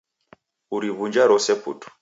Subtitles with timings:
[0.75, 1.85] Uriw'unja rose putu